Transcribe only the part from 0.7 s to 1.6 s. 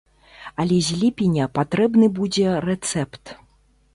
з ліпеня